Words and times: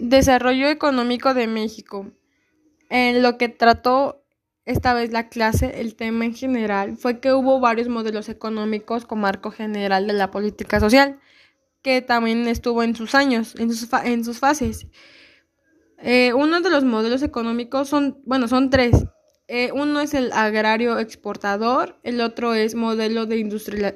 Desarrollo 0.00 0.68
económico 0.68 1.34
de 1.34 1.46
México. 1.46 2.10
En 2.90 3.22
lo 3.22 3.36
que 3.36 3.48
trató 3.48 4.24
esta 4.64 4.94
vez 4.94 5.12
la 5.12 5.28
clase, 5.28 5.80
el 5.80 5.96
tema 5.96 6.24
en 6.24 6.34
general 6.34 6.96
fue 6.96 7.20
que 7.20 7.32
hubo 7.32 7.58
varios 7.58 7.88
modelos 7.88 8.28
económicos 8.28 9.06
con 9.06 9.20
marco 9.20 9.50
general 9.50 10.06
de 10.06 10.12
la 10.12 10.30
política 10.30 10.78
social, 10.78 11.18
que 11.82 12.02
también 12.02 12.46
estuvo 12.48 12.82
en 12.82 12.94
sus 12.94 13.14
años, 13.14 13.54
en 13.56 13.72
sus, 13.72 13.88
en 14.04 14.24
sus 14.24 14.38
fases. 14.38 14.86
Eh, 15.98 16.32
uno 16.34 16.60
de 16.60 16.70
los 16.70 16.84
modelos 16.84 17.22
económicos 17.22 17.88
son, 17.88 18.20
bueno, 18.24 18.46
son 18.46 18.70
tres. 18.70 19.06
Eh, 19.48 19.72
uno 19.72 20.00
es 20.00 20.12
el 20.12 20.30
agrario 20.32 20.98
exportador, 20.98 21.98
el 22.02 22.20
otro 22.20 22.52
es 22.52 22.74
modelo 22.74 23.24
de 23.24 23.38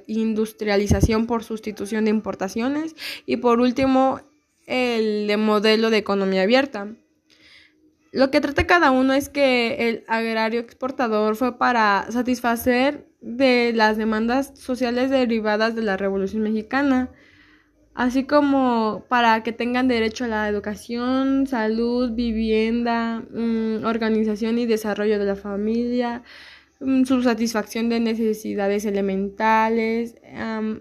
industrialización 0.07 1.27
por 1.27 1.45
sustitución 1.45 2.07
de 2.07 2.11
importaciones 2.11 2.97
y 3.27 3.37
por 3.37 3.61
último 3.61 4.21
el 4.67 5.27
de 5.27 5.37
modelo 5.37 5.91
de 5.91 5.99
economía 5.99 6.43
abierta. 6.43 6.89
Lo 8.13 8.31
que 8.31 8.43
trata 8.43 8.67
cada 8.67 8.91
uno 8.91 9.15
es 9.15 9.31
que 9.31 9.89
el 9.89 10.05
agrario 10.07 10.61
exportador 10.61 11.35
fue 11.35 11.57
para 11.59 12.07
satisfacer 12.11 13.09
de 13.23 13.73
las 13.75 13.97
demandas 13.97 14.53
sociales 14.55 15.09
derivadas 15.09 15.75
de 15.75 15.83
la 15.83 15.97
Revolución 15.97 16.43
Mexicana, 16.43 17.11
así 17.95 18.25
como 18.25 19.07
para 19.09 19.43
que 19.43 19.53
tengan 19.53 19.89
derecho 19.89 20.25
a 20.25 20.29
la 20.29 20.49
educación, 20.49 21.47
salud, 21.47 22.13
vivienda, 22.13 23.23
mm, 23.31 23.85
organización 23.85 24.59
y 24.59 24.67
desarrollo 24.67 25.19
de 25.19 25.25
la 25.25 25.37
familia, 25.37 26.23
su 27.05 27.23
satisfacción 27.23 27.89
de 27.89 28.01
necesidades 28.01 28.85
elementales, 28.85 30.17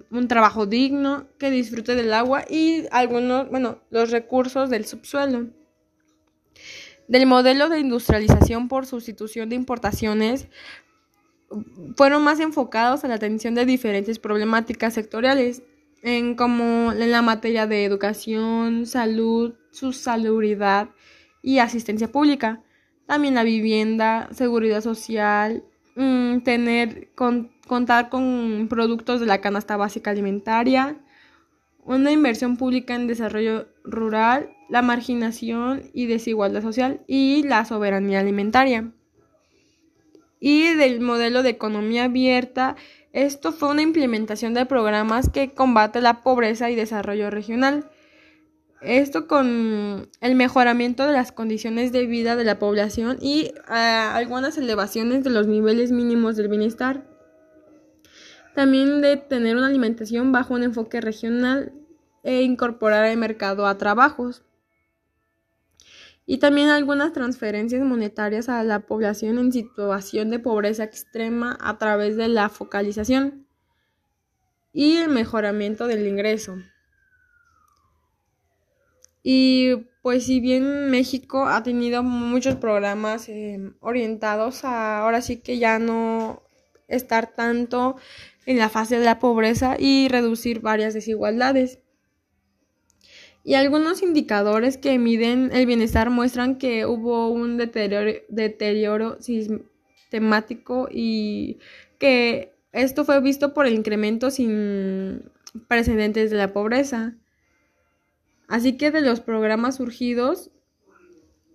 un 0.09 0.27
trabajo 0.27 0.65
digno, 0.65 1.27
que 1.37 1.51
disfrute 1.51 1.95
del 1.95 2.13
agua 2.13 2.45
y 2.49 2.85
algunos, 2.91 3.49
bueno, 3.49 3.79
los 3.89 4.11
recursos 4.11 4.69
del 4.69 4.85
subsuelo. 4.85 5.49
Del 7.07 7.25
modelo 7.25 7.69
de 7.69 7.79
industrialización 7.79 8.67
por 8.67 8.85
sustitución 8.85 9.49
de 9.49 9.55
importaciones, 9.55 10.47
fueron 11.97 12.23
más 12.23 12.39
enfocados 12.39 13.03
a 13.03 13.07
la 13.09 13.15
atención 13.15 13.55
de 13.55 13.65
diferentes 13.65 14.19
problemáticas 14.19 14.93
sectoriales, 14.93 15.63
en 16.03 16.35
como 16.35 16.93
en 16.93 17.11
la 17.11 17.21
materia 17.21 17.67
de 17.67 17.85
educación, 17.85 18.85
salud, 18.85 19.53
su 19.71 19.93
salubridad 19.93 20.89
y 21.43 21.59
asistencia 21.59 22.11
pública. 22.11 22.63
También 23.05 23.35
la 23.35 23.43
vivienda, 23.43 24.29
seguridad 24.31 24.81
social, 24.81 25.65
mm, 25.95 26.39
tener 26.39 27.09
contar 27.67 28.09
con 28.09 28.67
productos 28.69 29.19
de 29.19 29.25
la 29.25 29.41
canasta 29.41 29.77
básica 29.77 30.11
alimentaria, 30.11 30.97
una 31.83 32.11
inversión 32.11 32.57
pública 32.57 32.95
en 32.95 33.07
desarrollo 33.07 33.67
rural, 33.83 34.49
la 34.69 34.81
marginación 34.81 35.83
y 35.93 36.05
desigualdad 36.05 36.61
social 36.61 37.01
y 37.07 37.43
la 37.43 37.65
soberanía 37.65 38.19
alimentaria. 38.19 38.91
Y 40.39 40.73
del 40.73 41.01
modelo 41.01 41.43
de 41.43 41.49
economía 41.49 42.05
abierta 42.05 42.75
esto 43.13 43.51
fue 43.51 43.69
una 43.69 43.81
implementación 43.81 44.53
de 44.53 44.65
programas 44.65 45.29
que 45.29 45.51
combate 45.51 45.99
la 45.99 46.21
pobreza 46.23 46.69
y 46.69 46.75
desarrollo 46.75 47.29
regional. 47.29 47.89
Esto 48.81 49.27
con 49.27 50.09
el 50.21 50.35
mejoramiento 50.35 51.05
de 51.05 51.13
las 51.13 51.31
condiciones 51.31 51.91
de 51.91 52.07
vida 52.07 52.35
de 52.35 52.43
la 52.43 52.57
población 52.57 53.17
y 53.21 53.53
ah, 53.67 54.15
algunas 54.15 54.57
elevaciones 54.57 55.23
de 55.23 55.29
los 55.29 55.45
niveles 55.45 55.91
mínimos 55.91 56.35
del 56.35 56.47
bienestar. 56.47 57.05
También 58.55 59.01
de 59.01 59.17
tener 59.17 59.55
una 59.55 59.67
alimentación 59.67 60.31
bajo 60.31 60.55
un 60.55 60.63
enfoque 60.63 60.99
regional 60.99 61.73
e 62.23 62.41
incorporar 62.41 63.05
el 63.05 63.17
mercado 63.17 63.67
a 63.67 63.77
trabajos 63.77 64.43
y 66.25 66.39
también 66.39 66.69
algunas 66.69 67.13
transferencias 67.13 67.83
monetarias 67.83 68.49
a 68.49 68.63
la 68.63 68.79
población 68.79 69.37
en 69.37 69.51
situación 69.51 70.31
de 70.31 70.39
pobreza 70.39 70.83
extrema 70.83 71.57
a 71.61 71.77
través 71.77 72.17
de 72.17 72.29
la 72.29 72.49
focalización 72.49 73.45
y 74.73 74.97
el 74.97 75.09
mejoramiento 75.09 75.85
del 75.85 76.07
ingreso. 76.07 76.57
Y 79.23 79.75
pues 80.01 80.25
si 80.25 80.39
bien 80.39 80.89
México 80.89 81.47
ha 81.47 81.63
tenido 81.63 82.03
muchos 82.03 82.55
programas 82.55 83.29
eh, 83.29 83.59
orientados 83.79 84.63
a 84.65 84.99
ahora 84.99 85.21
sí 85.21 85.37
que 85.37 85.59
ya 85.59 85.79
no 85.79 86.41
estar 86.87 87.33
tanto 87.35 87.97
en 88.45 88.57
la 88.57 88.69
fase 88.69 88.97
de 88.97 89.05
la 89.05 89.19
pobreza 89.19 89.75
y 89.79 90.07
reducir 90.07 90.61
varias 90.61 90.93
desigualdades 90.93 91.79
y 93.43 93.55
algunos 93.55 94.03
indicadores 94.03 94.77
que 94.77 94.99
miden 94.99 95.49
el 95.51 95.65
bienestar 95.65 96.09
muestran 96.09 96.57
que 96.57 96.85
hubo 96.85 97.29
un 97.29 97.57
deterioro, 97.57 99.17
sistemático 99.19 100.87
y 100.91 101.57
que 101.97 102.53
esto 102.71 103.03
fue 103.03 103.19
visto 103.21 103.53
por 103.53 103.65
el 103.65 103.73
incremento 103.73 104.29
sin 104.29 105.31
precedentes 105.67 106.29
de 106.29 106.37
la 106.37 106.53
pobreza. 106.53 107.15
Así 108.51 108.75
que 108.75 108.91
de 108.91 108.99
los 108.99 109.21
programas 109.21 109.77
surgidos 109.77 110.51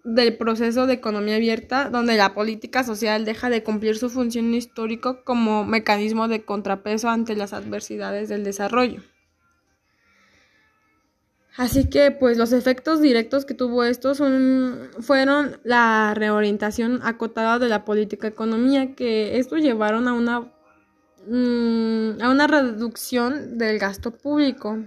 del 0.02 0.38
proceso 0.38 0.86
de 0.86 0.94
economía 0.94 1.36
abierta, 1.36 1.90
donde 1.90 2.16
la 2.16 2.32
política 2.32 2.84
social 2.84 3.26
deja 3.26 3.50
de 3.50 3.62
cumplir 3.62 3.98
su 3.98 4.08
función 4.08 4.54
histórica 4.54 5.22
como 5.22 5.66
mecanismo 5.66 6.26
de 6.26 6.46
contrapeso 6.46 7.10
ante 7.10 7.36
las 7.36 7.52
adversidades 7.52 8.30
del 8.30 8.44
desarrollo. 8.44 9.02
Así 11.58 11.90
que 11.90 12.12
pues 12.12 12.38
los 12.38 12.52
efectos 12.52 13.02
directos 13.02 13.44
que 13.44 13.52
tuvo 13.52 13.84
esto 13.84 14.14
son, 14.14 14.88
fueron 15.00 15.58
la 15.64 16.14
reorientación 16.14 17.00
acotada 17.02 17.58
de 17.58 17.68
la 17.68 17.84
política 17.84 18.26
economía, 18.26 18.94
que 18.94 19.38
esto 19.38 19.56
llevaron 19.56 20.08
a 20.08 20.14
una, 20.14 20.50
mm, 21.26 22.22
a 22.22 22.30
una 22.30 22.46
reducción 22.46 23.58
del 23.58 23.78
gasto 23.78 24.12
público. 24.12 24.78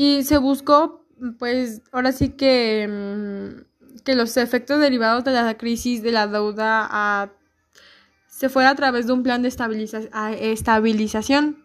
Y 0.00 0.22
se 0.22 0.38
buscó 0.38 1.04
pues 1.38 1.82
ahora 1.92 2.12
sí 2.12 2.30
que, 2.30 2.88
mm, 2.88 4.00
que 4.02 4.14
los 4.14 4.34
efectos 4.38 4.80
derivados 4.80 5.24
de 5.24 5.32
la 5.32 5.58
crisis 5.58 6.02
de 6.02 6.10
la 6.10 6.26
deuda 6.26 7.30
se 8.26 8.48
fuera 8.48 8.70
a 8.70 8.74
través 8.74 9.06
de 9.06 9.12
un 9.12 9.22
plan 9.22 9.42
de 9.42 9.48
estabilización. 9.48 11.62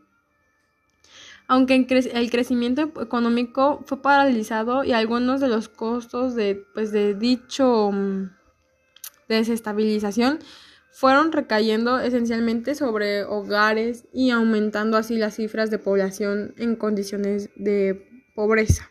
Aunque 1.48 1.76
el 1.76 2.30
crecimiento 2.30 2.82
económico 3.02 3.82
fue 3.86 4.02
paralizado 4.02 4.84
y 4.84 4.92
algunos 4.92 5.40
de 5.40 5.48
los 5.48 5.70
costos 5.70 6.36
de, 6.36 6.62
pues, 6.74 6.92
de 6.92 7.14
dicho 7.14 7.90
mm, 7.94 8.32
desestabilización 9.30 10.40
fueron 10.92 11.32
recayendo 11.32 12.02
esencialmente 12.02 12.76
sobre 12.76 13.24
hogares 13.24 14.08
y 14.12 14.32
aumentando 14.32 14.98
así 14.98 15.16
las 15.16 15.36
cifras 15.36 15.72
de 15.72 15.80
población 15.80 16.54
en 16.58 16.76
condiciones 16.76 17.50
de 17.56 18.12
pobreza. 18.36 18.84